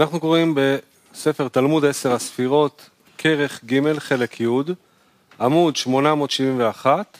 [0.00, 4.46] אנחנו קוראים בספר תלמוד עשר הספירות, כרך ג' חלק י',
[5.40, 7.18] עמוד 871,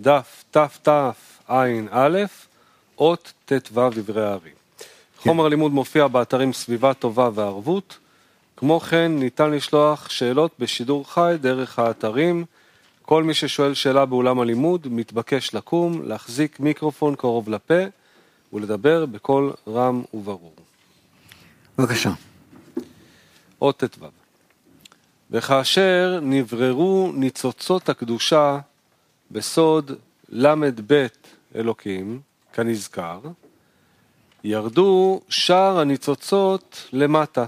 [0.00, 2.24] דף תתע"א,
[2.98, 4.50] אות ט"ו דברי הארי.
[5.18, 7.98] חומר הלימוד מופיע באתרים סביבה טובה וערבות,
[8.56, 12.44] כמו כן ניתן לשלוח שאלות בשידור חי דרך האתרים.
[13.02, 17.82] כל מי ששואל שאלה באולם הלימוד מתבקש לקום, להחזיק מיקרופון קרוב לפה
[18.52, 20.67] ולדבר בקול רם וברור.
[21.78, 22.10] בבקשה.
[23.62, 24.06] אות ט"ו
[25.30, 28.58] וכאשר נבררו ניצוצות הקדושה
[29.30, 29.90] בסוד
[30.28, 31.06] ל"ב
[31.54, 32.20] אלוקים,
[32.52, 33.20] כנזכר,
[34.44, 37.46] ירדו שאר הניצוצות למטה.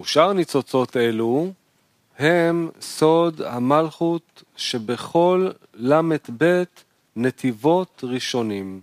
[0.00, 1.52] ושאר ניצוצות אלו
[2.18, 6.62] הם סוד המלכות שבכל ל"ב
[7.16, 8.80] נתיבות ראשונים.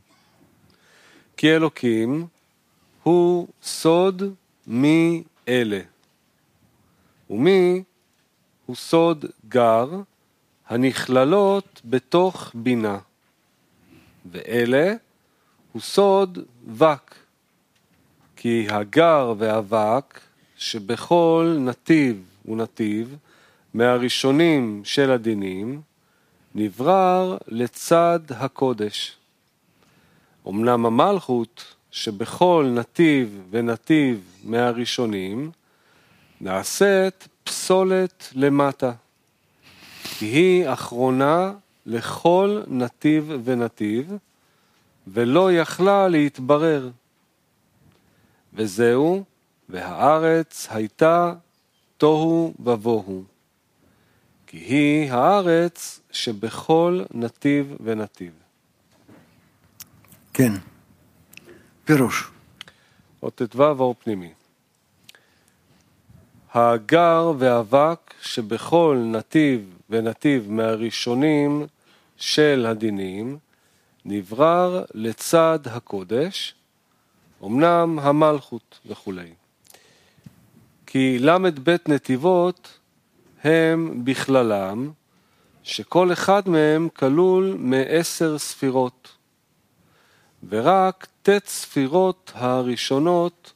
[1.38, 2.28] כי אלוקים
[3.04, 4.24] הוא סוד
[4.68, 5.80] מי אלה.
[7.30, 7.84] ומי
[8.66, 9.90] הוא סוד גר
[10.68, 13.00] הנכללות בתוך בינה.
[14.32, 14.94] ואלה
[15.72, 16.40] הוא סוד
[16.78, 17.16] וק.
[18.36, 20.20] כי הגר והאבק
[20.58, 23.18] שבכל נתיב ונתיב
[23.74, 25.82] מהראשונים של הדינים
[26.56, 29.18] נברר לצד הקודש.
[30.48, 35.52] אמנם המלכות שבכל נתיב ונתיב מהראשונים
[36.42, 38.92] נעשית פסולת למטה,
[40.04, 41.54] כי היא אחרונה
[41.86, 44.14] לכל נתיב ונתיב,
[45.08, 46.90] ולא יכלה להתברר.
[48.54, 49.24] וזהו,
[49.70, 51.34] והארץ הייתה
[51.98, 53.24] תוהו ובוהו.
[54.48, 58.34] כי היא הארץ שבכל נתיב ונתיב.
[60.34, 60.73] כן.
[61.86, 62.32] פירוש.
[63.24, 64.34] אות ט"ו אור פנימי.
[66.54, 71.66] הגר והאבק שבכל נתיב ונתיב מהראשונים
[72.18, 73.38] של הדינים
[74.06, 76.56] נברר לצד הקודש,
[77.44, 79.34] אמנם המלכות וכולי.
[80.86, 82.80] כי ל"ב נתיבות
[83.44, 84.92] הם בכללם,
[85.64, 89.13] שכל אחד מהם כלול מעשר ספירות,
[90.50, 93.54] ורק ט' ספירות הראשונות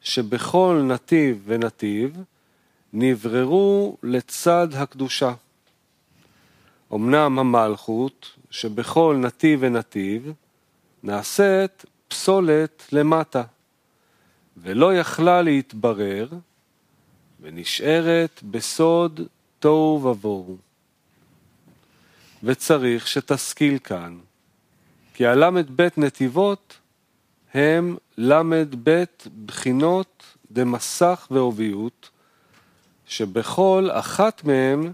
[0.00, 2.22] שבכל נתיב ונתיב
[2.92, 5.34] נבררו לצד הקדושה.
[6.94, 10.32] אמנם המלכות שבכל נתיב ונתיב
[11.02, 13.42] נעשית פסולת למטה,
[14.56, 16.28] ולא יכלה להתברר,
[17.40, 19.20] ונשארת בסוד
[19.58, 20.56] תוהו ובוהו.
[22.42, 24.18] וצריך שתשכיל כאן,
[25.14, 26.78] כי הל"ב נתיבות
[27.54, 29.04] הם ל"ב
[29.46, 32.10] בחינות דמסך ועוביות,
[33.06, 34.92] שבכל אחת מהם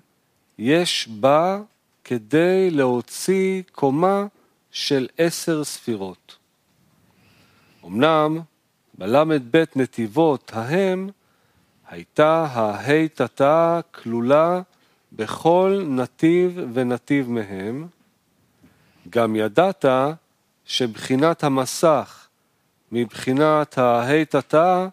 [0.58, 1.60] יש בה
[2.04, 4.26] כדי להוציא קומה
[4.70, 6.36] של עשר ספירות.
[7.86, 8.38] אמנם
[8.98, 11.10] בל"ב נתיבות ההם
[11.88, 14.62] הייתה ההיטתה כלולה
[15.12, 17.86] בכל נתיב ונתיב מהם,
[19.10, 19.84] גם ידעת
[20.64, 22.28] שבחינת המסך
[22.92, 24.88] מבחינת ההיטתה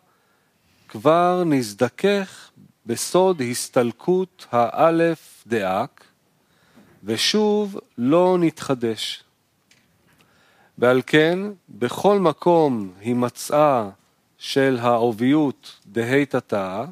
[0.88, 2.51] כבר נזדכך
[2.85, 6.03] בסוד הסתלקות האלף דאק,
[7.03, 9.23] ושוב לא נתחדש.
[10.77, 11.39] ועל כן,
[11.69, 13.89] בכל מקום הימצאה
[14.38, 16.85] של העוביות דהיטתה,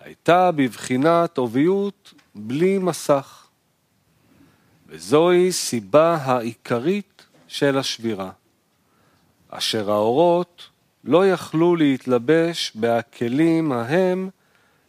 [0.00, 3.49] הייתה בבחינת עוביות בלי מסך.
[4.90, 8.30] וזוהי סיבה העיקרית של השבירה,
[9.48, 10.68] אשר האורות
[11.04, 14.30] לא יכלו להתלבש בהכלים ההם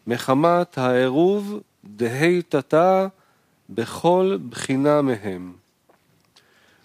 [0.07, 3.07] מחמת העירוב דהיטתה
[3.69, 5.53] בכל בחינה מהם.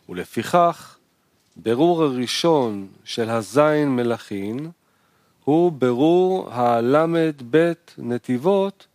[0.09, 0.97] ולפיכך,
[1.57, 4.71] ברור הראשון של הזין מלאכין
[5.45, 8.87] הוא ברור הל"ב נתיבות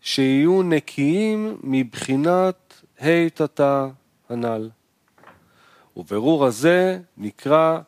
[0.00, 2.69] שיהיו נקיים מבחינת
[3.00, 3.88] היטתה
[4.28, 4.70] הנ"ל.
[5.96, 7.80] וברור הזה נקרא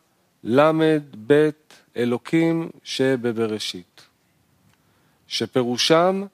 [0.44, 1.50] ל"ב
[1.97, 4.03] אלוקים שבבראשית,
[5.26, 6.25] שפירושם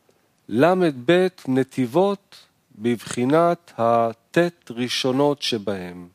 [0.48, 2.46] ל"ב נתיבות
[2.78, 4.38] בבחינת הט'
[4.70, 6.08] ראשונות שבהם.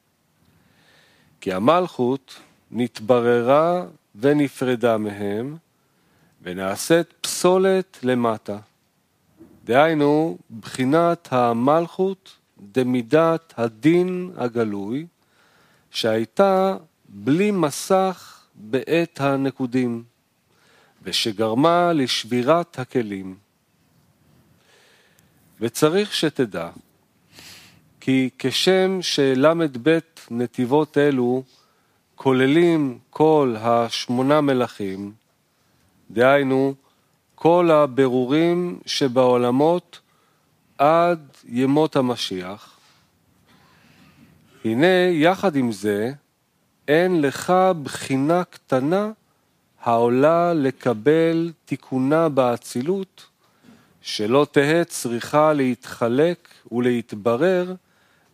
[1.42, 2.36] כי המלכות
[2.72, 5.58] נתבררה ונפרדה מהם,
[6.42, 8.58] ונעשית פסולת למטה.
[9.64, 15.06] דהיינו, בחינת המלכות דמידת הדין הגלוי,
[15.92, 16.78] שהייתה
[17.10, 20.04] בלי מסך בעת הנקודים,
[21.04, 23.36] ושגרמה לשבירת הכלים.
[25.60, 26.70] וצריך שתדע,
[28.00, 30.00] כי כשם של"ב
[30.32, 31.44] נתיבות אלו
[32.16, 35.12] כוללים כל השמונה מלכים,
[36.12, 36.74] דהיינו,
[37.36, 40.00] כל הבירורים שבעולמות
[40.84, 42.80] עד ימות המשיח.
[44.66, 46.12] הנה, יחד עם זה,
[46.88, 47.54] אין לך
[47.84, 49.12] בחינה קטנה
[49.82, 53.26] העולה לקבל תיקונה באצילות,
[54.02, 57.76] שלא תהא צריכה להתחלק ולהתברר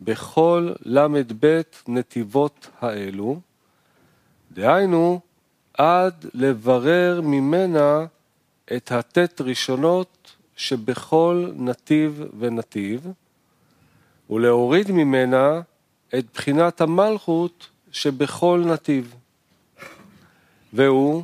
[0.01, 3.39] בכל ל"ב נתיבות האלו,
[4.51, 5.19] דהיינו,
[5.73, 8.05] עד לברר ממנה
[8.75, 13.07] את הט' ראשונות שבכל נתיב ונתיב,
[14.29, 15.61] ולהוריד ממנה
[16.15, 19.15] את בחינת המלכות שבכל נתיב.
[20.73, 21.23] והוא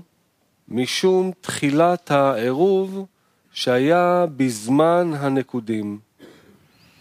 [0.67, 3.05] משום תחילת העירוב
[3.51, 5.99] שהיה בזמן הנקודים,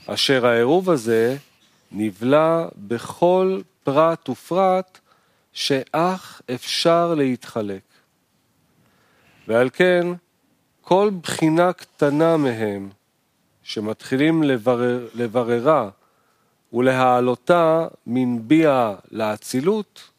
[0.06, 1.36] אשר העירוב הזה
[1.92, 4.98] נבלע בכל פרט ופרט
[5.52, 7.82] שאך אפשר להתחלק.
[9.48, 10.06] ועל כן,
[10.84, 12.90] כל בחינה קטנה מהם,
[13.62, 15.90] שמתחילים לברר, לבררה
[16.72, 20.10] ולהעלותה מן ביאה לאצילות,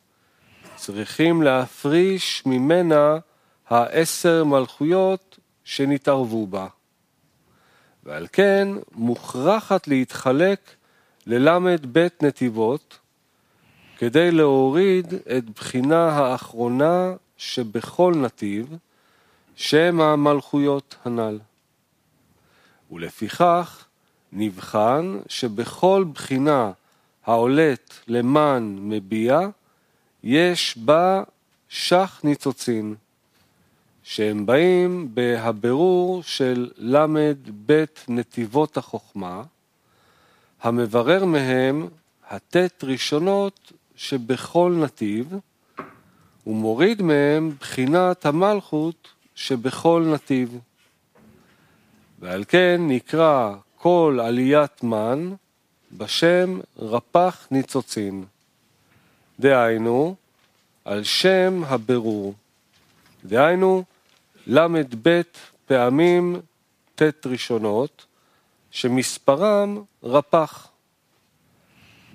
[0.75, 3.17] צריכים להפריש ממנה
[3.67, 6.67] העשר מלכויות שנתערבו בה.
[8.03, 10.75] ועל כן מוכרחת להתחלק
[11.27, 12.99] ללמד בית נתיבות,
[13.97, 18.77] כדי להוריד את בחינה האחרונה שבכל נתיב,
[19.55, 21.39] שם המלכויות הנ"ל.
[22.91, 23.85] ולפיכך
[24.33, 26.71] נבחן שבכל בחינה
[27.25, 29.39] העולת למען מביע,
[30.23, 31.23] יש בה
[31.69, 32.95] שח ניצוצין,
[34.03, 39.43] שהם באים בהבירור של למד בית נתיבות החוכמה,
[40.61, 41.87] המברר מהם
[42.29, 45.33] הט' ראשונות שבכל נתיב,
[46.47, 50.59] ומוריד מהם בחינת המלכות שבכל נתיב.
[52.19, 55.33] ועל כן נקרא כל עליית מן
[55.91, 58.25] בשם רפ"ח ניצוצין.
[59.39, 60.15] דהיינו,
[60.85, 62.33] על שם הבירור.
[63.25, 63.83] דהיינו,
[64.47, 65.21] ל"ב
[65.65, 66.41] פעמים
[66.95, 68.05] ט' ראשונות,
[68.71, 70.67] שמספרם רפ"ח.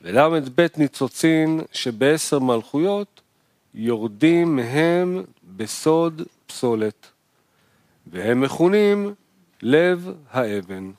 [0.02, 3.20] ול"ב ניצוצין שבעשר מלכויות
[3.74, 5.22] יורדים מהם
[5.56, 7.06] בסוד פסולת,
[8.06, 9.14] והם מכונים
[9.62, 10.90] לב האבן.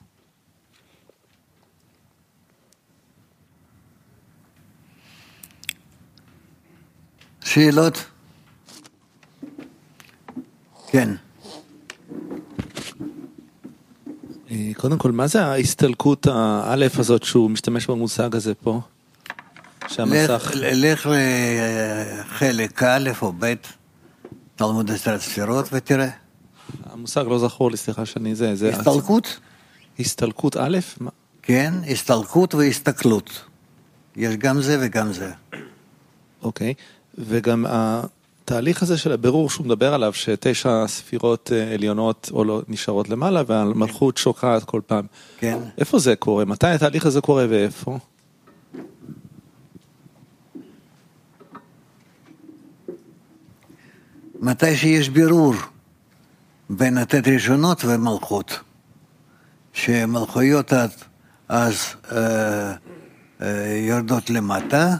[7.43, 8.05] שאלות?
[10.87, 11.09] כן.
[14.51, 18.81] אה, קודם כל, מה זה ההסתלקות האלף הזאת שהוא משתמש במושג הזה פה?
[19.91, 20.51] שהמסך...
[20.55, 21.09] לך
[22.29, 23.53] לחלק א' או ב',
[24.55, 26.09] תלמוד עשר ספירות ותראה.
[26.85, 28.55] המושג לא זכור לי, סליחה שאני זה...
[28.55, 29.39] זה הסתלקות?
[29.99, 30.77] הסתלקות א'?
[31.41, 33.41] כן, הסתלקות והסתכלות.
[34.15, 35.31] יש גם זה וגם זה.
[36.43, 36.73] אוקיי,
[37.17, 43.43] וגם התהליך הזה של הבירור שהוא מדבר עליו, שתשע ספירות אה, עליונות עולות נשארות למעלה
[43.47, 45.05] והמלכות שוקעת כל פעם.
[45.37, 45.57] כן.
[45.77, 46.45] איפה זה קורה?
[46.45, 47.99] מתי התהליך הזה קורה ואיפה?
[54.41, 55.53] מתי שיש בירור
[56.69, 58.59] בין הט' ראשונות ומלכות,
[59.73, 60.73] שמלכויות
[61.49, 62.73] אז אה,
[63.41, 64.95] אה, יורדות למטה,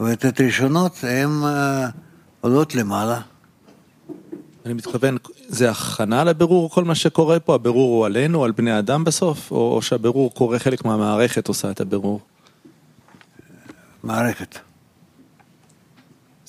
[0.00, 1.88] וט' ראשונות הן אה,
[2.40, 3.20] עולות למעלה.
[4.66, 5.16] אני מתכוון,
[5.48, 7.54] זה הכנה לבירור כל מה שקורה פה?
[7.54, 9.50] הבירור הוא עלינו, על בני אדם בסוף?
[9.50, 12.20] או, או שהבירור קורה חלק מהמערכת עושה את הבירור?
[14.02, 14.69] מערכת.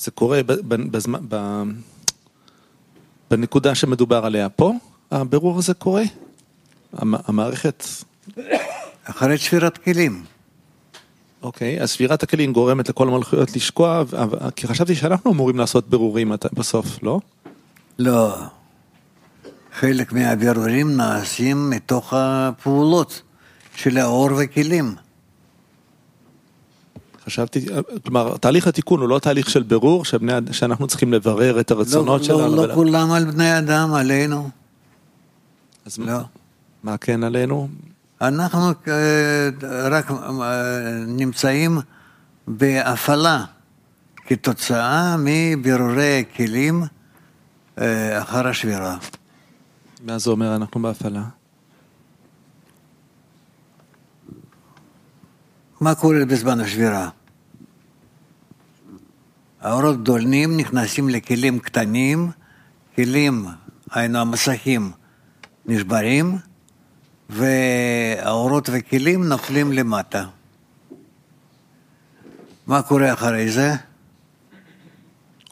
[0.01, 1.61] זה קורה בזמן, ב...
[3.31, 4.73] בנקודה שמדובר עליה פה,
[5.11, 6.03] הבירור הזה קורה?
[6.93, 7.85] המערכת...
[9.03, 10.23] אחרי שבירת כלים.
[11.41, 14.03] אוקיי, אז שבירת הכלים גורמת לכל המלכויות לשקוע,
[14.55, 17.19] כי חשבתי שאנחנו אמורים לעשות בירורים בסוף, לא?
[17.99, 18.35] לא.
[19.73, 23.21] חלק מהבירורים נעשים מתוך הפעולות
[23.75, 24.95] של האור וכלים.
[27.25, 27.65] חשבתי,
[28.03, 32.27] כלומר, תהליך התיקון הוא לא תהליך של בירור, שבני, שאנחנו צריכים לברר את הרצונות לא,
[32.27, 32.55] שלנו.
[32.55, 34.49] לא, לא כולם על בני אדם, עלינו.
[35.85, 36.19] אז לא.
[36.83, 37.67] מה כן עלינו?
[38.21, 39.49] אנחנו רק אה,
[41.07, 41.77] נמצאים
[42.47, 43.45] בהפעלה
[44.25, 46.83] כתוצאה מבירורי כלים
[47.79, 48.97] אה, אחר השבירה.
[50.05, 51.23] מה זה אומר אנחנו בהפעלה?
[55.81, 57.09] מה קורה בזמן השבירה?
[59.61, 62.31] האורות גדולים נכנסים לכלים קטנים,
[62.95, 63.45] כלים,
[63.91, 64.91] היינו המסכים,
[65.65, 66.37] נשברים,
[67.29, 70.25] והאורות וכלים נופלים למטה.
[72.67, 73.73] מה קורה אחרי זה?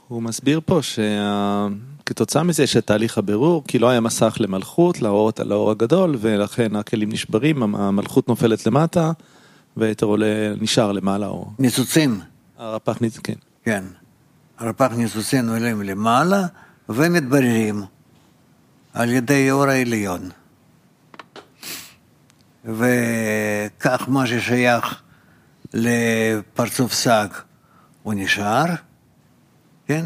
[0.07, 5.31] הוא מסביר פה שכתוצאה מזה יש את תהליך הבירור, כי לא היה מסך למלכות, לאור,
[5.45, 9.11] לאור הגדול, ולכן הכלים נשברים, המלכות נופלת למטה,
[9.77, 11.27] והיתר עולה, נשאר למעלה.
[11.27, 11.51] או...
[11.59, 12.19] ניצוצים.
[12.57, 13.33] הרפ"ח ניצוצים, כן.
[13.63, 13.83] כן.
[14.57, 16.45] הרפ"ח ניצוצים עולים למעלה
[16.89, 17.83] ומתבררים
[18.93, 20.29] על ידי אור העליון.
[22.65, 25.01] וכך מה ששייך
[25.73, 27.27] לפרצוף סג
[28.03, 28.65] הוא נשאר,
[29.87, 30.05] כן?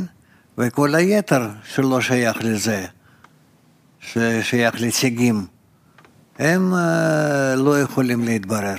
[0.58, 2.86] וכל היתר שלא שייך לזה,
[4.00, 5.46] ששייך לציגים,
[6.40, 8.76] הם אה, לא יכולים להתברר.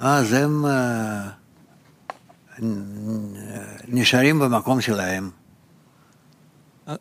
[0.00, 1.28] ואז הם אה,
[3.88, 5.30] נשארים במקום שלהם.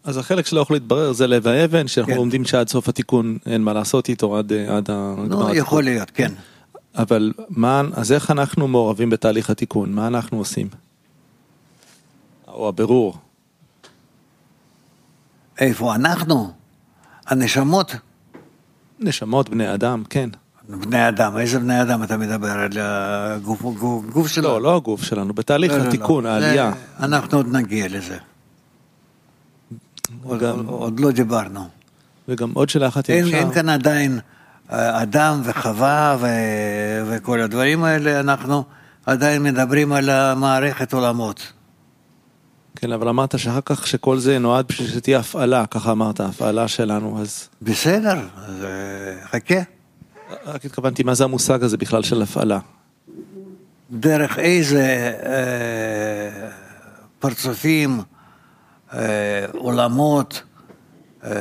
[0.04, 2.18] אז החלק שלא יכול להתברר זה לב האבן, שאנחנו כן.
[2.18, 5.58] לומדים שעד סוף התיקון אין מה לעשות איתו עד, עד הגמר נו, התיקון.
[5.58, 6.32] יכול להיות, כן.
[6.96, 9.94] אבל מה, אז איך אנחנו מעורבים בתהליך התיקון?
[9.94, 10.68] מה אנחנו עושים?
[12.48, 13.18] או הבירור.
[15.60, 16.52] איפה אנחנו?
[17.28, 17.96] הנשמות,
[19.00, 20.30] נשמות, בני אדם, כן.
[20.70, 22.48] בני אדם, איזה בני אדם אתה מדבר?
[22.52, 24.44] על הגוף גוף, גוף שלו?
[24.50, 25.88] לא, לא הגוף שלנו, בתהליך לא, לא, לא.
[25.90, 26.72] התיקון, זה- העלייה.
[27.00, 28.18] אנחנו עוד נגיע לזה.
[30.24, 31.68] עוד, גם- עוד לא דיברנו.
[32.28, 33.38] וגם עוד שאלה אחת, אין, אפשר.
[33.38, 34.20] אין כאן עדיין
[34.72, 36.28] אה, אדם וחווה ו...
[37.08, 38.64] וכל הדברים האלה, אנחנו
[39.06, 41.52] עדיין מדברים על המערכת עולמות.
[42.76, 47.22] כן, אבל אמרת שאחר כך שכל זה נועד בשביל שתהיה הפעלה, ככה אמרת, הפעלה שלנו,
[47.22, 49.56] אז בסדר, אז אה, חכה.
[50.46, 52.60] רק התכוונתי מה זה המושג הזה בכלל של הפעלה.
[53.92, 56.50] דרך איזה אה,
[57.20, 58.02] פרצופים,
[58.94, 60.44] אה, עולמות,
[61.24, 61.32] אה,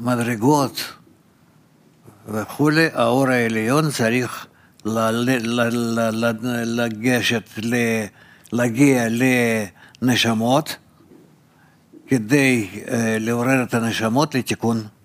[0.00, 0.92] מדרגות
[2.28, 4.46] וכולי, האור העליון צריך
[6.64, 7.50] לגשת,
[8.52, 9.06] להגיע
[10.02, 10.76] לנשמות
[12.06, 14.95] כדי אה, לעורר את הנשמות לתיקון.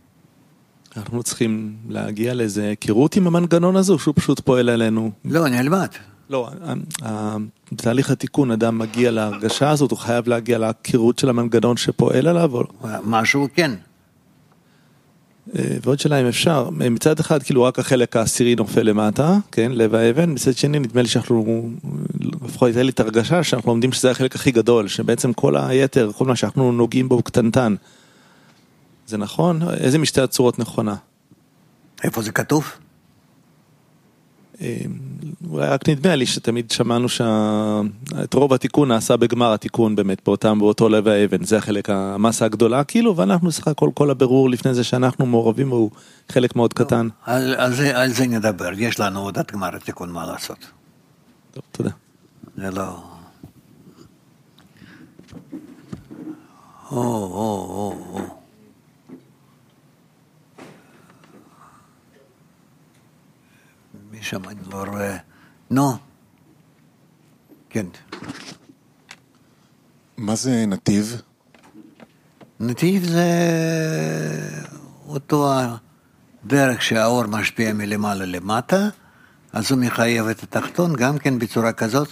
[0.97, 5.11] אנחנו צריכים להגיע לאיזה היכרות עם המנגנון הזה, או שהוא פשוט פועל עלינו?
[5.25, 5.87] לא, נלמד.
[6.29, 6.49] לא,
[7.71, 12.63] בתהליך התיקון אדם מגיע להרגשה הזאת, הוא חייב להגיע להכירות של המנגנון שפועל עליו, או-
[13.03, 13.71] משהו כן.
[15.55, 19.95] אה, ועוד שאלה אם אפשר, מצד אחד כאילו רק החלק העשירי נופל למטה, כן, לב
[19.95, 21.69] האבן, מצד שני נדמה לי שאנחנו,
[22.19, 26.25] לפחות הייתה לי את הרגשה שאנחנו לומדים שזה החלק הכי גדול, שבעצם כל היתר, כל
[26.25, 27.75] מה שאנחנו נוגעים בו הוא קטנטן.
[29.11, 29.61] זה נכון?
[29.73, 30.95] איזה משתי הצורות נכונה?
[32.03, 32.71] איפה זה כתוב?
[34.61, 34.77] אה,
[35.49, 40.89] אולי רק נדמה לי שתמיד שמענו שאת רוב התיקון נעשה בגמר התיקון באמת באותם באותו
[40.89, 45.25] לב האבן זה החלק המסה הגדולה כאילו ואנחנו סך הכל כל הבירור לפני זה שאנחנו
[45.25, 45.91] מעורבים הוא
[46.29, 47.07] חלק מאוד קטן.
[47.25, 50.65] על, על, זה, על זה נדבר, יש לנו עוד עד גמר התיקון מה לעשות.
[51.51, 51.89] טוב, תודה.
[52.57, 53.03] זה לא...
[56.91, 58.40] או, או, או, או.
[64.21, 65.17] משם אני לא רואה.
[65.69, 65.93] נו.
[67.69, 67.85] כן.
[70.17, 71.21] מה זה נתיב?
[72.59, 73.29] נתיב זה
[75.07, 75.51] אותו
[76.43, 78.89] הדרך שהאור משפיע מלמעלה למטה,
[79.53, 82.07] אז הוא מחייב את התחתון גם כן בצורה כזאת,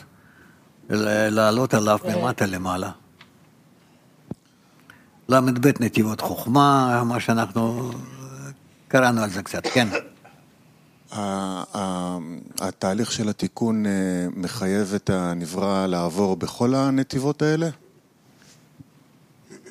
[0.90, 2.92] לעלות עליו ממטה למעלה.
[5.30, 7.92] ל"ב נתיבות חוכמה, מה שאנחנו
[8.88, 9.88] קראנו על זה קצת, כן.
[12.62, 13.92] התהליך של התיקון אה,
[14.36, 17.70] מחייב את הנברא לעבור בכל הנתיבות האלה?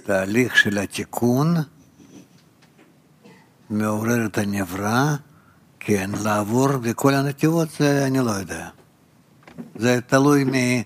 [0.04, 1.54] תהליך של התיקון
[3.70, 5.14] מעורר את הנברא,
[5.80, 8.68] כן, לעבור בכל הנתיבות, זה אני לא יודע.
[9.76, 10.82] זה תלוי מ-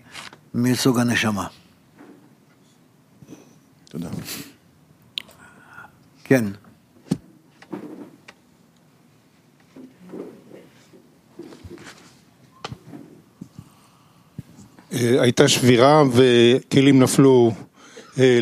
[0.55, 1.47] מסוג הנשמה.
[3.89, 4.09] תודה.
[6.25, 6.45] כן.
[14.93, 17.53] הייתה שבירה וכלים נפלו
[18.19, 18.39] אה,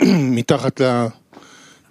[0.18, 1.06] מתחת ל...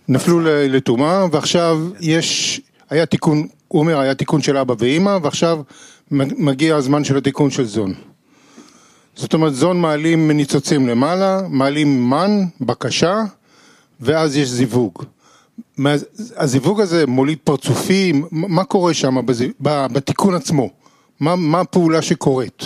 [0.07, 5.61] נפלו לטומאה ועכשיו יש, היה תיקון, הוא אומר היה תיקון של אבא ואימא ועכשיו
[6.11, 7.93] מגיע הזמן של התיקון של זון.
[9.15, 13.21] זאת אומרת, זון מעלים ניצוצים למעלה, מעלים מן, בקשה,
[14.01, 15.03] ואז יש זיווג.
[16.35, 19.15] הזיווג הזה מוליד פרצופים, מה קורה שם
[19.59, 20.69] בתיקון עצמו?
[21.19, 22.63] מה, מה הפעולה שקורית?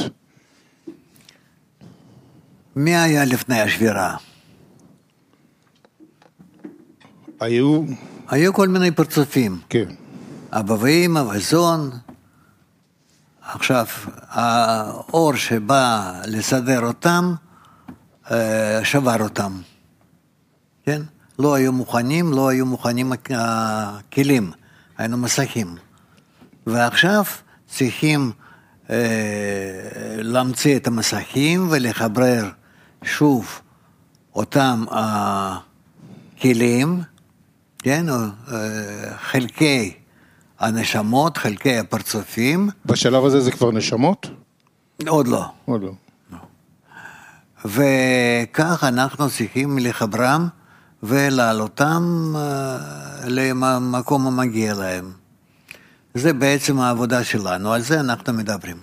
[2.78, 4.16] מי היה לפני השבירה?
[7.40, 7.84] היו,
[8.30, 9.86] היו כל מיני פרצופים, כן,
[10.52, 11.90] אבא ואמא וזון.
[13.42, 13.86] עכשיו,
[14.30, 17.34] האור שבא לסדר אותם,
[18.32, 19.62] אה, שבר אותם,
[20.86, 21.02] כן?
[21.40, 24.52] לא היו מוכנים, לא היו מוכנים הכלים,
[24.98, 25.76] היינו מסכים.
[26.68, 27.24] ועכשיו
[27.68, 28.32] צריכים
[28.90, 28.96] אה,
[30.18, 32.50] להמציא את המסכים ולחבר
[33.04, 33.62] שוב
[34.36, 34.86] אותם
[36.38, 37.02] הכלים,
[37.80, 39.94] כן, או, אה, חלקי
[40.60, 44.30] הנשמות, חלקי הפרצופים, בשלב הזה זה כבר נשמות?
[45.08, 45.46] עוד לא.
[45.68, 45.92] או לא?
[47.66, 50.48] וכך אנחנו צריכים לחברם
[51.04, 52.78] ולהעלותם אה,
[53.28, 55.12] למקום המגיע להם.
[56.14, 58.78] זה בעצם העבודה שלנו, על זה אנחנו מדברים.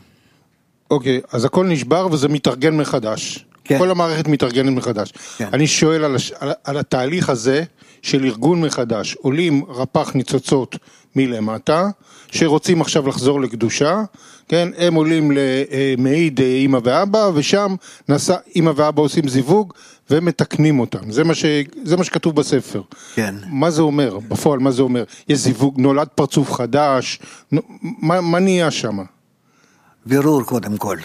[0.90, 3.46] אוקיי, אז הכל נשבר וזה מתארגן מחדש.
[3.64, 3.78] כן.
[3.78, 5.12] כל המערכת מתארגנת מחדש.
[5.36, 5.48] כן.
[5.52, 6.32] אני שואל על, הש...
[6.32, 6.52] על...
[6.64, 7.62] על התהליך הזה
[8.02, 9.14] של ארגון מחדש.
[9.14, 10.76] עולים רפ"ח ניצוצות
[11.16, 11.88] מלמטה,
[12.30, 14.02] שרוצים עכשיו לחזור לקדושה,
[14.48, 14.68] כן?
[14.76, 17.74] הם עולים למעיד אה, אימא ואבא, ושם
[18.08, 19.72] נעשה, אימא ואבא עושים זיווג
[20.10, 21.10] ומתקנים אותם.
[21.10, 21.44] זה מה, ש...
[21.84, 22.82] זה מה שכתוב בספר.
[23.14, 23.34] כן.
[23.46, 24.18] מה זה אומר?
[24.28, 25.04] בפועל, מה זה אומר?
[25.28, 27.18] יש זיווג, נולד פרצוף חדש,
[27.52, 28.98] נו, מה, מה נהיה שם?
[30.06, 30.98] בירור קודם כל.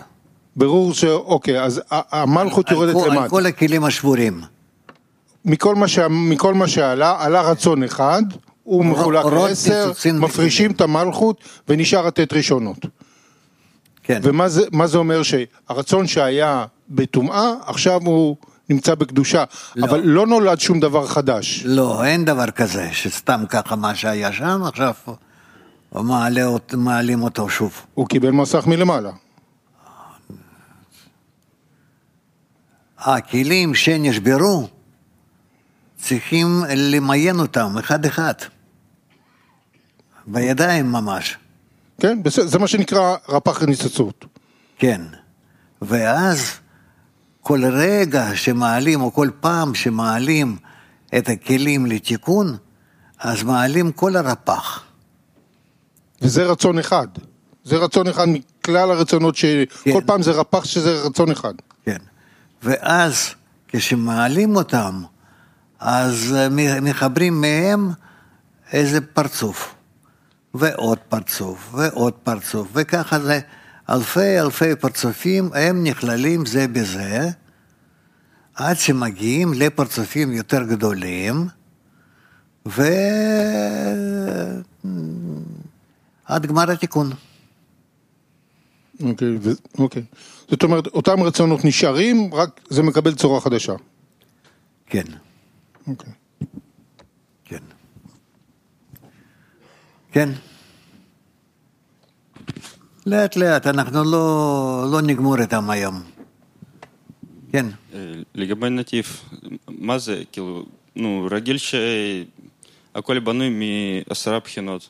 [0.60, 1.04] ברור ש...
[1.04, 3.24] אוקיי, אז המלכות יורדת כל, למטה.
[3.24, 4.42] על כל הכלים השבורים.
[5.46, 6.00] מכל, מה ש...
[6.10, 8.24] מכל מה שעלה, עלה רצון אחד,
[8.64, 12.78] הוא מחולק לעשר, מפרישים את המלכות ונשאר הטט ראשונות.
[14.04, 14.20] כן.
[14.24, 18.36] ומה זה, זה אומר שהרצון שהיה בטומאה, עכשיו הוא
[18.70, 19.44] נמצא בקדושה.
[19.76, 19.86] לא.
[19.86, 21.62] אבל לא נולד שום דבר חדש.
[21.66, 24.94] לא, אין דבר כזה, שסתם ככה מה שהיה שם, עכשיו
[25.94, 27.82] מעלה, מעלים אותו שוב.
[27.94, 29.12] הוא קיבל מסך מלמעלה.
[33.00, 34.68] הכלים שנשברו,
[35.98, 38.34] צריכים למיין אותם אחד אחד.
[40.28, 41.38] בידיים ממש,
[42.02, 42.20] כן?
[42.46, 44.26] זה מה שנקרא רפ"ח ניצוצות.
[44.78, 45.02] כן.
[45.82, 46.52] ואז
[47.42, 50.58] כל רגע שמעלים, או כל פעם שמעלים
[51.18, 52.58] את הכלים לתיקון,
[53.20, 54.84] אז מעלים כל הרפ"ח.
[56.22, 57.08] וזה רצון אחד.
[57.64, 59.46] זה רצון אחד מכלל הרצונות ש...
[59.84, 59.94] כן.
[59.94, 61.54] כל פעם זה רפ"ח שזה רצון אחד.
[61.86, 61.98] כן.
[62.64, 63.36] ואז
[63.68, 65.04] כשמעלים אותם,
[65.80, 66.48] אז אה,
[66.82, 67.92] מחברים מהם
[68.72, 69.76] איזה פרצוף,
[70.54, 73.40] ועוד פרצוף, ועוד פרצוף, וככה זה
[73.90, 77.30] אלפי אלפי פרצופים, הם נכללים זה בזה,
[78.56, 81.48] עד שמגיעים לפרצופים יותר גדולים,
[82.68, 82.84] ו...
[86.26, 87.12] עד גמר התיקון.
[89.04, 89.50] אוקיי, ו...
[89.78, 90.04] אוקיי.
[90.48, 93.74] זאת אומרת, אותם רצונות נשארים, רק זה מקבל צורה חדשה.
[94.86, 95.04] כן,
[95.88, 96.14] אוקיי.
[97.46, 97.64] כן.
[100.12, 100.30] כן.
[103.06, 106.02] לאט לאט, אנחנו לא, לא נגמור איתם היום.
[107.52, 107.66] כן.
[107.94, 108.00] אה,
[108.36, 109.22] לגבי נתיב,
[109.68, 114.90] מה זה, כאילו, נו, רגיל שהכל בנוי מעשרה בחינות.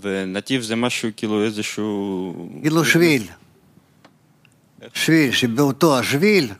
[0.00, 2.48] ונתיב זה משהו, כאילו, איזשהו...
[2.62, 3.26] כאילו שביל.
[4.94, 6.52] שביל, שבאותו השביל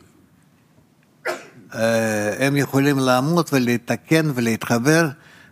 [1.74, 5.08] אה, הם יכולים לעמוד ולתקן ולהתחבר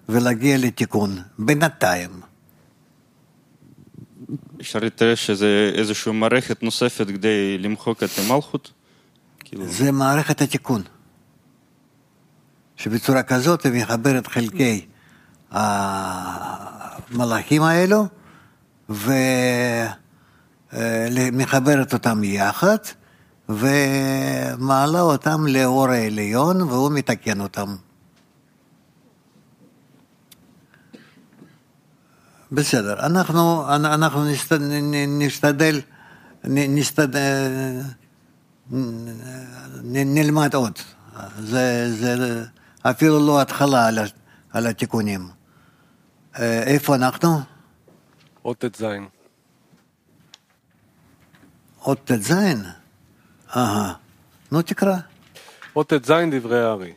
[0.09, 1.18] ולהגיע לתיקון.
[1.38, 2.11] בינתיים.
[4.61, 8.72] אפשר לתאר שזה איזושהי מערכת נוספת כדי למחוק את המלכות?
[9.40, 10.83] כאילו, זה מערכת התיקון.
[12.77, 14.87] שבצורה כזאת היא מחברת חלקי
[17.11, 18.06] המלאכים האלו
[20.72, 22.76] ומחברת אותם יחד
[23.48, 27.76] ומעלה אותם לאור העליון והוא מתקן אותם.
[32.52, 34.24] בסדר, אנחנו, אנחנו
[35.18, 35.80] נשתדל,
[36.44, 37.82] נ- נסתדל,
[38.70, 40.78] נ- נלמד עוד.
[41.40, 42.44] זה, זה
[42.82, 43.88] אפילו לא התחלה
[44.52, 45.28] על התיקונים.
[46.38, 47.29] אה, איפה אנחנו?
[48.44, 48.85] אות ט"ז.
[51.79, 52.33] עוד ט"ז?
[53.57, 53.94] אהה.
[54.53, 54.96] נו תקרא.
[55.77, 56.92] אות ט"ז דברי הארי.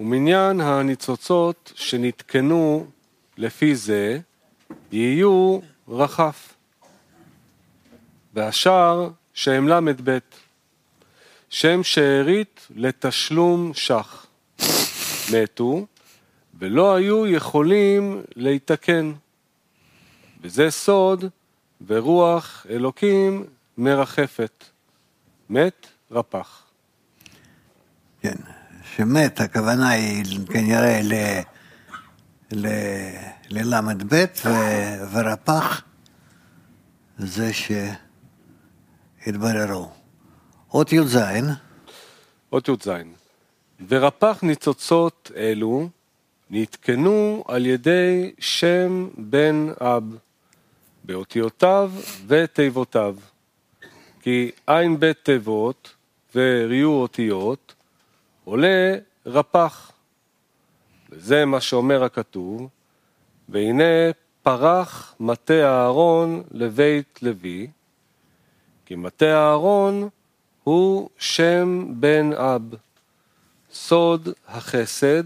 [0.00, 2.86] ומניין הניצוצות שנתקנו
[3.36, 4.18] לפי זה
[4.92, 6.54] יהיו רחף.
[8.34, 10.18] והשאר שהם ל"ב,
[11.48, 14.26] שם שארית לתשלום שח.
[15.32, 15.86] מתו,
[16.58, 19.12] ולא היו יכולים להתקן.
[20.40, 21.24] וזה סוד,
[21.86, 23.44] ורוח אלוקים
[23.78, 24.64] מרחפת.
[25.50, 26.62] מת, רפ"ח.
[28.20, 28.36] כן,
[28.96, 31.12] שמת, הכוונה היא כנראה ל...
[32.52, 32.66] ל...
[33.50, 35.82] לל"ב ו- ורפ"ח
[37.18, 37.50] זה
[39.22, 39.90] שהתבררו.
[40.72, 41.18] אות י"ז,
[42.52, 42.90] אות י"ז
[43.88, 45.88] ורפ"ח ניצוצות אלו
[46.50, 50.16] נתקנו על ידי שם בן אב
[51.04, 51.92] באותיותיו
[52.26, 53.16] ותיבותיו.
[54.20, 55.94] כי עין בית תיבות
[56.34, 57.74] וריו אותיות
[58.44, 58.94] עולה
[59.26, 59.92] רפ"ח.
[61.10, 62.68] וזה מה שאומר הכתוב,
[63.48, 64.10] והנה
[64.42, 67.66] פרח מטה אהרון לבית לוי,
[68.86, 70.08] כי מטה אהרון
[70.64, 72.62] הוא שם בן אב,
[73.72, 75.24] סוד החסד,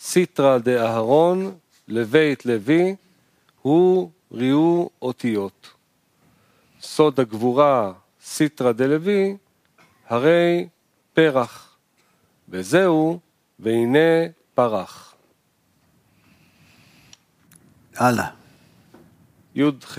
[0.00, 1.54] סיטרא דאהרון
[1.88, 2.96] לבית לוי,
[3.62, 5.70] הוא ריאו אותיות.
[6.82, 7.92] סוד הגבורה,
[8.24, 9.36] סיטרא דלוי,
[10.08, 10.68] הרי
[11.14, 11.76] פרח,
[12.48, 13.18] וזהו,
[13.58, 15.14] והנה פרח.
[17.96, 18.30] הלאה.
[19.54, 19.98] י"ח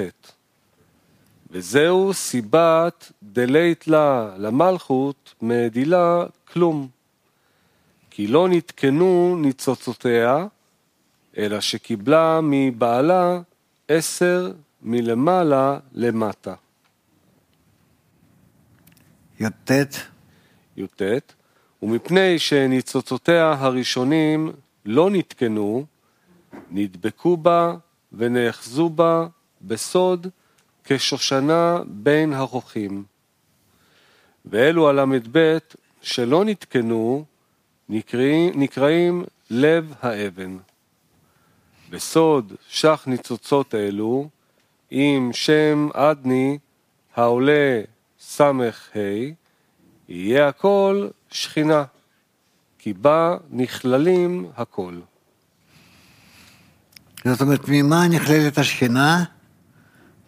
[1.51, 7.00] וזהו סיבת דלית לה למלכות מדילה כלום.
[8.11, 10.47] כי לא נתקנו ניצוצותיה,
[11.37, 13.41] אלא שקיבלה מבעלה
[13.87, 16.53] עשר מלמעלה למטה.
[19.39, 19.71] י"ט,
[20.77, 21.01] י"ט
[21.81, 24.51] ומפני שניצוצותיה הראשונים
[24.85, 25.85] לא נתקנו,
[26.71, 27.75] נדבקו בה
[28.13, 29.27] ונאחזו בה
[29.61, 30.27] בסוד
[30.83, 33.03] כשושנה בין החוכים.
[34.45, 35.57] ואלו הל"ב
[36.01, 37.25] שלא נתקנו
[37.91, 40.57] נקראים, נקראים לב האבן.
[41.89, 44.29] בסוד שח ניצוצות אלו,
[44.89, 46.57] עם שם עדני
[47.15, 47.81] העולה
[48.19, 48.99] סמך ה',
[50.09, 51.83] יהיה הכל שכינה,
[52.79, 54.99] כי בה נכללים הכל.
[57.25, 59.23] זאת אומרת, ממה נכללת השכינה?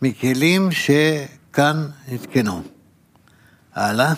[0.02, 2.62] מכלים שכאן נתקנו.
[3.74, 4.14] הלאה?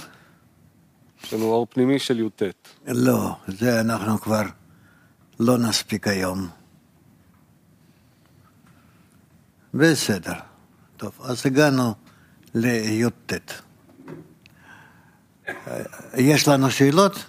[1.25, 2.43] יש לנו אור פנימי של י"ט.
[2.87, 4.41] לא, זה אנחנו כבר
[5.39, 6.47] לא נספיק היום.
[9.73, 10.33] בסדר.
[10.97, 11.93] טוב, אז הגענו
[12.55, 13.33] לי"ט.
[16.17, 17.25] יש לנו שאלות?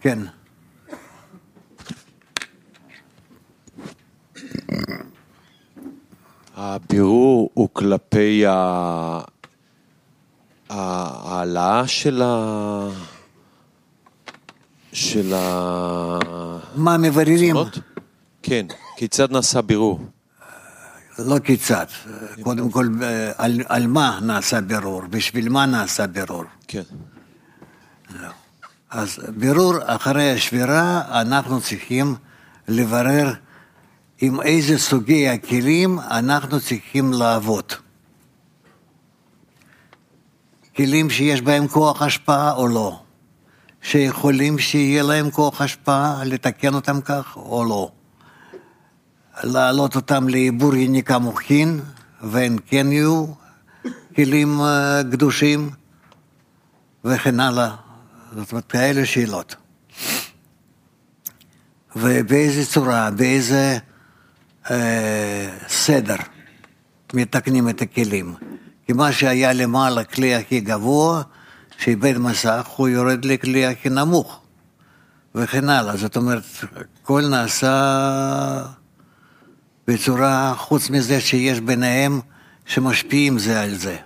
[0.00, 0.18] כן.
[6.56, 9.20] הבירור הוא כלפי ה-
[10.70, 12.88] ההעלאה של ה...
[14.92, 16.18] של ה...
[16.74, 17.56] מה מבררים?
[18.42, 20.00] כן, כיצד נעשה בירור?
[21.18, 21.86] לא כיצד.
[22.42, 22.88] קודם כל,
[23.36, 25.02] על, על מה נעשה בירור?
[25.10, 26.44] בשביל מה נעשה בירור?
[26.68, 26.82] כן.
[28.90, 32.14] אז בירור אחרי השבירה, אנחנו צריכים
[32.68, 33.32] לברר
[34.20, 37.72] עם איזה סוגי הכלים אנחנו צריכים לעבוד.
[40.80, 43.00] כלים שיש בהם כוח השפעה או לא,
[43.82, 47.90] שיכולים שיהיה להם כוח השפעה, לתקן אותם כך או לא.
[49.44, 51.80] להעלות אותם לעיבור יניקה מוחין,
[52.22, 53.26] והם כן יהיו
[54.16, 55.70] כלים אה, קדושים,
[57.04, 57.74] וכן הלאה.
[58.36, 59.54] זאת אומרת, כאלה שאלות.
[61.96, 63.78] ובאיזה צורה, באיזה
[64.70, 66.16] אה, סדר
[67.14, 68.49] מתקנים את הכלים.
[68.90, 71.22] כי מה שהיה למעלה, כלי הכי גבוה,
[71.78, 74.40] שאיבד מסך, הוא יורד לכלי הכי נמוך,
[75.34, 75.96] וכן הלאה.
[75.96, 76.42] זאת אומרת,
[77.02, 78.66] הכל נעשה
[79.88, 82.20] בצורה, חוץ מזה שיש ביניהם
[82.66, 83.96] שמשפיעים זה על זה.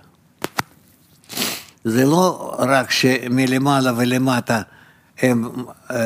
[1.83, 4.61] זה לא רק שמלמעלה ולמטה
[5.21, 5.49] הם
[5.91, 5.97] אה,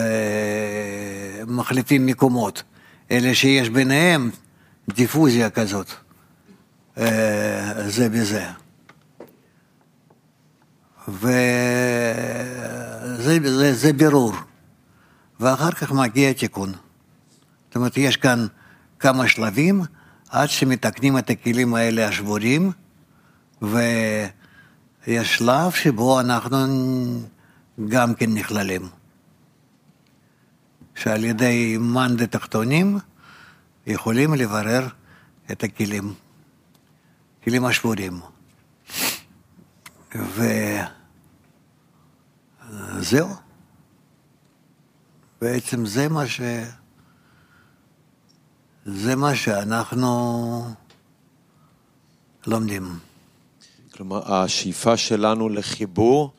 [1.47, 2.63] מחליפים מקומות,
[3.11, 4.29] אלא שיש ביניהם
[4.89, 5.91] דיפוזיה כזאת,
[6.97, 8.45] אה, זה בזה.
[11.09, 11.29] וזה
[13.43, 14.33] זה, זה בירור,
[15.39, 16.71] ואחר כך מגיע תיקון.
[17.67, 18.47] זאת אומרת, יש כאן
[18.99, 19.81] כמה שלבים
[20.29, 22.71] עד שמתקנים את הכלים האלה השבורים,
[23.61, 26.57] ויש שלב שבו אנחנו
[27.89, 28.89] גם כן נכללים.
[30.95, 32.97] שעל ידי מאן דתחתונים
[33.87, 34.87] יכולים לברר
[35.51, 36.13] את הכלים,
[37.43, 38.19] כלים השבורים.
[42.69, 43.27] וזהו.
[45.41, 46.41] בעצם זה מה ש...
[48.86, 50.75] זה מה שאנחנו
[52.47, 52.99] לומדים.
[53.93, 56.34] כלומר, השאיפה שלנו לחיבור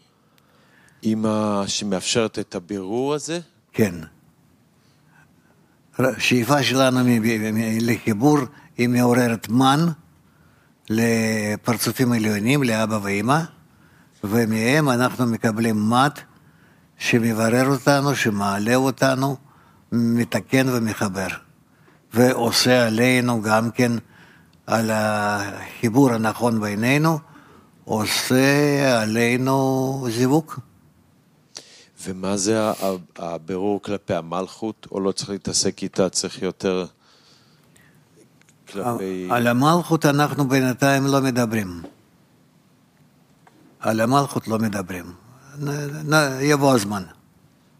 [1.02, 1.62] עם ה...
[1.66, 3.40] שמאפשרת את הבירור הזה,
[3.72, 3.94] כן.
[5.98, 7.00] השאיפה שלנו
[7.80, 8.38] לחיבור
[8.78, 9.86] היא מעוררת מן
[10.90, 13.40] לפרצופים עליונים, לאבא ואמא,
[14.24, 16.20] ומהם אנחנו מקבלים מט
[16.98, 19.36] שמברר אותנו, שמעלה אותנו,
[19.92, 21.26] מתקן ומחבר,
[22.14, 23.92] ועושה עלינו גם כן,
[24.66, 27.18] על החיבור הנכון בינינו,
[27.84, 30.52] עושה עלינו זיווג.
[32.06, 32.72] ומה זה
[33.18, 36.86] הבירור כלפי המלכות, או לא צריך להתעסק איתה, צריך יותר
[38.72, 39.28] כלפי...
[39.30, 41.82] על המלכות אנחנו בינתיים לא מדברים.
[43.80, 45.12] על המלכות לא מדברים.
[46.40, 47.02] יבוא הזמן.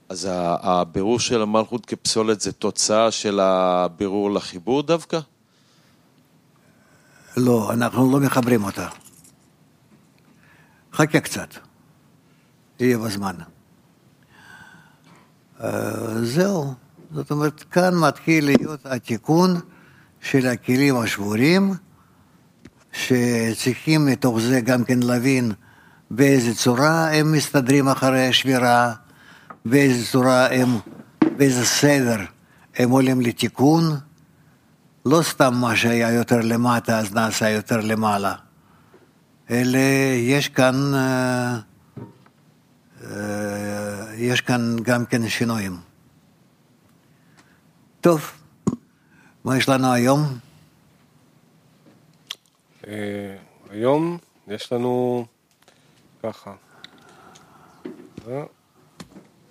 [0.08, 5.20] אז הבירור של המלכות כפסולת זה תוצאה של הבירור לחיבור דווקא?
[7.36, 8.88] לא, אנחנו לא מחברים אותה.
[10.92, 11.54] חכה קצת.
[12.80, 13.34] יהיה בזמן.
[15.60, 16.74] אה, זהו.
[17.14, 19.60] זאת אומרת, כאן מתחיל להיות התיקון
[20.20, 21.74] של הכלים השבורים,
[22.92, 25.52] שצריכים מתוך זה גם כן להבין
[26.10, 28.94] באיזה צורה הם מסתדרים אחרי השבירה,
[29.64, 30.68] באיזה צורה הם,
[31.36, 32.18] באיזה סדר
[32.76, 33.82] הם עולים לתיקון.
[35.06, 38.34] לא סתם מה שהיה יותר למטה אז נעשה יותר למעלה,
[39.50, 39.78] אלא
[40.16, 41.58] יש כאן, אה,
[43.04, 45.76] אה, יש כאן גם כן שינויים.
[48.00, 48.30] טוב,
[49.44, 50.38] מה יש לנו היום?
[52.86, 53.36] אה,
[53.70, 54.18] היום
[54.48, 55.26] יש לנו
[56.22, 56.52] ככה.
[58.28, 58.42] אה,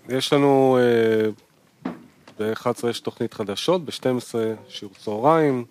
[0.09, 1.29] יש לנו אה,
[2.39, 4.35] ב-11 יש תוכנית חדשות, ב-12
[4.69, 5.65] שיעור צהריים,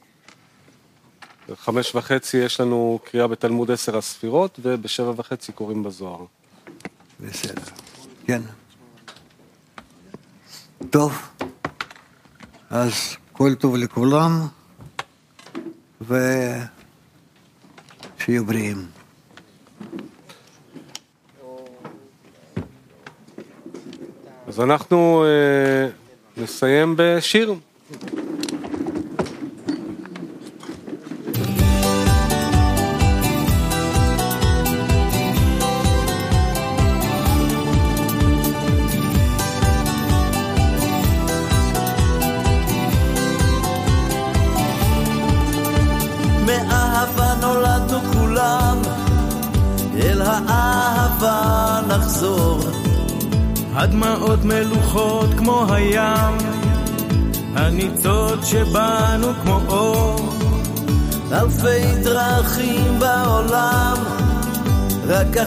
[1.49, 6.25] ב-5 וחצי יש לנו קריאה בתלמוד עשר הספירות, וב-7 וחצי קוראים בזוהר.
[7.21, 7.63] בסדר,
[8.27, 8.43] כן.
[10.91, 11.29] טוב,
[12.71, 14.47] אז כל טוב לכולם,
[16.01, 16.65] ושיהיו
[18.47, 18.87] בריאים.
[24.59, 25.89] אז אנחנו אה,
[26.43, 27.55] נסיים בשיר.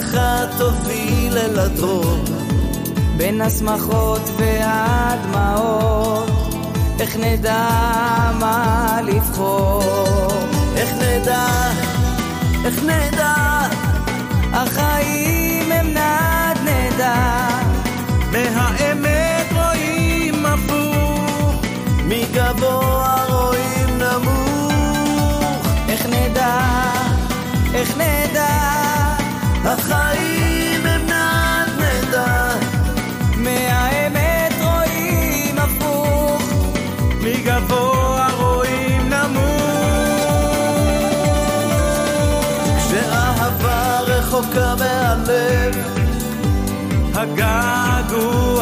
[0.02, 2.18] אחת תוביל אל הדרור.
[3.18, 6.30] בין השמחות והדמעות,
[7.00, 7.70] איך נדע
[8.40, 10.28] מה לבחור?
[10.76, 11.46] איך נדע,
[12.66, 13.41] איך נדע,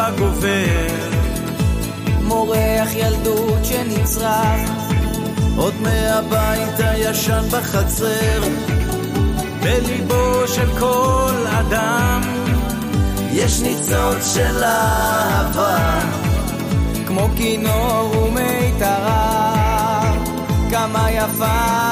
[0.09, 1.09] הגעגוע גובר,
[2.21, 4.69] מורח ילדות שנצרח,
[5.57, 8.41] עוד מהבית הישן בחצר,
[9.63, 12.21] בליבו של כל אדם,
[13.31, 15.99] יש ניצוץ של אהבה.
[17.07, 20.01] כמו כינור ומיתרה,
[20.69, 21.88] כמה יפה,